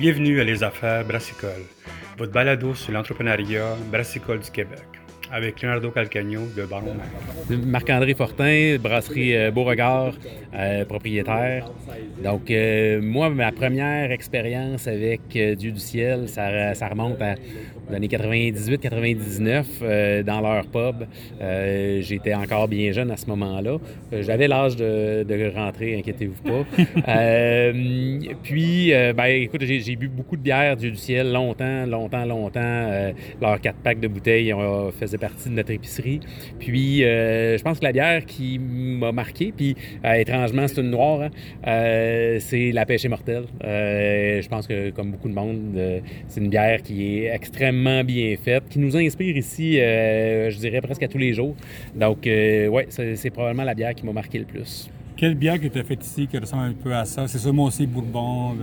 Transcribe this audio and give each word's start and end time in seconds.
Bienvenue 0.00 0.40
à 0.40 0.44
Les 0.44 0.64
Affaires 0.64 1.04
Brassicole, 1.04 1.66
votre 2.16 2.32
balado 2.32 2.74
sur 2.74 2.90
l'entrepreneuriat 2.90 3.76
brassicole 3.92 4.40
du 4.40 4.50
Québec, 4.50 4.80
avec 5.32 5.62
Leonardo 5.62 5.90
Calcagno 5.90 6.42
de 6.56 6.64
Baron 6.64 6.96
Marc-André 7.50 8.14
Fortin, 8.14 8.76
brasserie 8.80 9.36
euh, 9.36 9.50
Beauregard, 9.50 10.14
euh, 10.52 10.84
propriétaire. 10.84 11.70
Donc, 12.24 12.50
euh, 12.50 13.00
moi, 13.00 13.30
ma 13.30 13.52
première 13.52 14.10
expérience 14.10 14.88
avec 14.88 15.20
Dieu 15.30 15.70
du 15.70 15.78
ciel, 15.78 16.28
ça, 16.28 16.74
ça 16.74 16.88
remonte 16.88 17.22
à 17.22 17.36
l'année 17.88 18.08
98-99 18.08 19.64
euh, 19.82 20.22
dans 20.24 20.40
leur 20.40 20.66
pub. 20.66 21.06
J'étais 22.00 22.34
encore 22.34 22.66
bien 22.66 22.90
jeune 22.90 23.12
à 23.12 23.16
ce 23.16 23.26
moment-là. 23.26 23.76
J'avais 24.12 24.48
l'âge 24.48 24.74
de, 24.74 25.54
rentrer, 25.54 25.98
inquiétez-vous 25.98 26.42
pas. 26.42 26.64
puis, 28.42 28.92
ben, 28.92 29.26
écoute, 29.26 29.62
j'ai 29.64 29.94
bu 29.94 30.08
beaucoup 30.08 30.36
de 30.36 30.42
bière, 30.42 30.76
Dieu 30.76 30.90
du 30.90 30.96
ciel, 30.96 31.32
longtemps, 31.32 31.86
longtemps, 31.86 32.24
longtemps. 32.24 33.12
leurs 33.40 33.60
quatre 33.60 33.78
packs 33.78 34.00
de 34.00 34.08
bouteilles 34.08 34.52
faisaient 34.98 35.18
partie 35.20 35.48
de 35.48 35.54
notre 35.54 35.70
épicerie. 35.70 36.20
Puis, 36.58 36.98
je 37.00 37.62
pense 37.62 37.78
que 37.78 37.84
la 37.84 37.92
bière 37.92 38.24
qui 38.24 38.58
m'a 38.58 39.12
marqué, 39.12 39.52
puis 39.56 39.76
étrangement, 40.04 40.66
c'est 40.68 40.80
une 40.80 40.90
noire, 40.90 41.22
hein, 41.22 42.38
c'est 42.40 42.72
la 42.72 42.86
pêche 42.86 43.06
mortelle. 43.06 43.44
je 43.62 44.48
pense 44.48 44.66
que, 44.66 44.90
comme 44.90 45.12
beaucoup 45.12 45.28
de 45.28 45.34
monde, 45.34 46.02
c'est 46.28 46.40
une 46.40 46.48
bière 46.48 46.82
qui 46.82 47.18
est 47.18 47.34
extrêmement 47.34 48.04
bien 48.04 48.36
faite, 48.42 48.64
qui 48.68 48.78
nous 48.78 48.96
inspire 48.96 49.36
ici, 49.36 49.80
euh, 49.80 50.50
je 50.50 50.58
dirais 50.58 50.80
presque 50.80 51.02
à 51.02 51.08
tous 51.08 51.18
les 51.18 51.32
jours. 51.32 51.54
Donc, 51.94 52.26
euh, 52.26 52.68
ouais, 52.68 52.86
c'est 52.88 53.30
probablement 53.30 53.64
la 53.64 53.74
bière 53.74 53.94
qui 53.94 54.04
m'a 54.06 54.12
marqué 54.12 54.38
le 54.38 54.44
plus. 54.44 54.88
Quelle 55.20 55.34
bière 55.34 55.60
que 55.60 55.66
tu 55.66 55.78
as 55.78 55.84
faite 55.84 56.02
ici 56.02 56.26
qui 56.26 56.38
ressemble 56.38 56.62
un 56.62 56.72
peu 56.72 56.94
à 56.94 57.04
ça? 57.04 57.28
C'est 57.28 57.36
sûrement 57.36 57.64
aussi 57.64 57.86
Bourbon. 57.86 58.56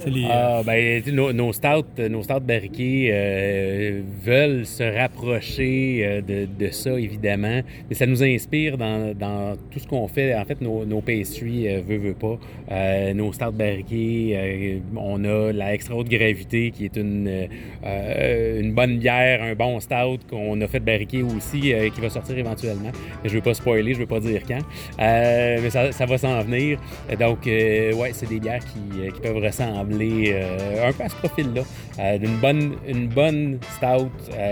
c'est 0.00 0.10
les, 0.10 0.26
ah, 0.30 0.60
ben, 0.62 1.02
nos, 1.10 1.32
nos, 1.32 1.50
stouts, 1.54 1.86
nos 2.10 2.22
stouts 2.22 2.40
barriqués 2.40 3.08
euh, 3.10 4.02
veulent 4.22 4.66
se 4.66 4.82
rapprocher 4.82 6.02
euh, 6.04 6.20
de, 6.20 6.46
de, 6.58 6.70
ça, 6.70 6.90
évidemment. 7.00 7.62
Mais 7.88 7.94
ça 7.94 8.04
nous 8.04 8.22
inspire 8.22 8.76
dans, 8.76 9.16
dans 9.18 9.56
tout 9.70 9.78
ce 9.78 9.86
qu'on 9.86 10.06
fait. 10.06 10.34
En 10.34 10.44
fait, 10.44 10.60
nos, 10.60 10.84
nos 10.84 11.00
pastries, 11.00 11.70
euh, 11.70 11.80
veut, 11.80 11.96
veut 11.96 12.12
pas. 12.12 12.38
Euh, 12.70 13.14
nos 13.14 13.32
stouts 13.32 13.52
barriqués, 13.52 14.82
on 14.94 15.24
a 15.24 15.52
la 15.54 15.72
extra 15.72 15.94
haute 15.94 16.10
gravité 16.10 16.70
qui 16.70 16.84
est 16.84 16.96
une, 16.96 17.48
une 17.82 18.74
bonne 18.74 18.98
bière, 18.98 19.42
un 19.42 19.54
bon 19.54 19.80
stout 19.80 20.18
qu'on 20.28 20.60
a 20.60 20.68
fait 20.68 20.80
barriquer 20.80 21.22
aussi, 21.22 21.72
qui 21.94 22.00
va 22.02 22.10
sortir 22.10 22.36
éventuellement. 22.36 22.92
Je 23.24 23.30
veux 23.30 23.40
pas 23.40 23.54
spoiler, 23.54 23.94
je 23.94 24.00
veux 24.00 24.06
pas 24.06 24.20
dire 24.20 24.42
quand. 24.46 24.60
mais 24.98 25.70
ça 25.94 26.06
va 26.06 26.18
s'en 26.18 26.42
venir. 26.42 26.78
Donc, 27.18 27.46
euh, 27.46 27.94
ouais, 27.94 28.12
c'est 28.12 28.28
des 28.28 28.40
bières 28.40 28.64
qui, 28.64 29.00
euh, 29.00 29.10
peuvent 29.22 29.42
ressembler 29.42 30.32
euh, 30.34 30.88
un 30.88 30.92
peu 30.92 31.04
à 31.04 31.08
ce 31.08 31.14
profil-là, 31.16 32.18
d'une 32.18 32.36
bonne, 32.38 32.76
une 32.86 33.08
bonne 33.08 33.58
stout 33.76 34.10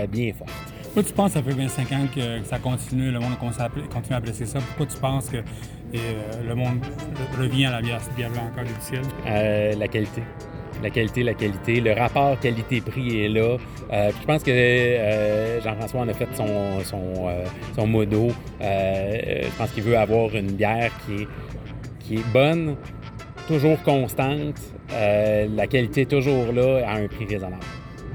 bien 0.09 0.33
forte. 0.33 0.51
Pourquoi 0.83 1.03
tu 1.03 1.13
penses 1.13 1.33
que 1.33 1.39
ça 1.39 1.43
fait 1.43 1.55
25 1.55 1.91
ans 1.91 2.07
que, 2.13 2.43
ça 2.43 2.59
continue, 2.59 3.11
le 3.11 3.19
monde 3.19 3.37
continue 3.39 4.13
à 4.13 4.17
apprécier 4.17 4.45
ça? 4.45 4.59
Pourquoi 4.59 4.85
tu 4.85 4.97
penses 4.97 5.29
que 5.29 5.37
le 6.47 6.55
monde 6.55 6.79
revient 7.37 7.65
à 7.65 7.71
la 7.71 7.81
bière, 7.81 7.99
cette 8.01 8.15
bière-là 8.15 8.41
encore 8.41 8.63
du 8.63 8.73
ciel? 8.79 9.01
la 9.77 9.87
qualité 9.87 10.21
la 10.83 10.89
qualité, 10.89 11.23
la 11.23 11.33
qualité. 11.33 11.79
Le 11.79 11.93
rapport 11.93 12.39
qualité-prix 12.39 13.23
est 13.23 13.29
là. 13.29 13.57
Euh, 13.91 14.11
je 14.19 14.25
pense 14.27 14.43
que 14.43 14.51
euh, 14.51 15.61
Jean-François 15.61 16.01
en 16.01 16.07
a 16.09 16.13
fait 16.13 16.27
son, 16.35 16.83
son, 16.83 17.29
euh, 17.29 17.45
son 17.73 17.87
modo. 17.87 18.27
je 18.59 19.57
pense 19.57 19.71
qu'il 19.71 19.83
veut 19.83 19.97
avoir 19.97 20.35
une 20.35 20.51
bière 20.51 20.91
qui 21.05 21.23
est, 21.23 21.27
qui 21.99 22.15
est 22.15 22.31
bonne, 22.31 22.75
toujours 23.47 23.81
constante, 23.81 24.59
la 24.89 25.67
qualité 25.67 26.05
toujours 26.05 26.51
là 26.53 26.85
à 26.87 26.97
un 26.97 27.07
prix 27.07 27.25
raisonnable. 27.25 27.63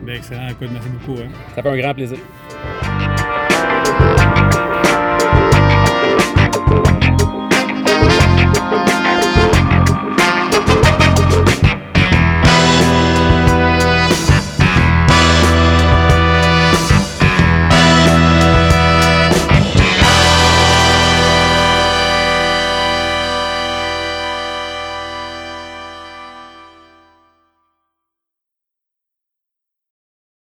Bien, 0.03 0.15
excellent. 0.15 0.49
Écoute, 0.49 0.69
merci 0.73 0.89
beaucoup. 0.91 1.21
Hein. 1.21 1.29
Ça 1.55 1.63
fait 1.63 1.69
un 1.69 1.77
grand 1.77 1.95
plaisir. 1.95 2.19